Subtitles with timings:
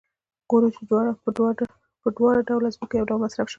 [0.51, 0.81] ګورو چې
[2.01, 3.49] په دواړه ډوله ځمکو یو ډول مصارف شوي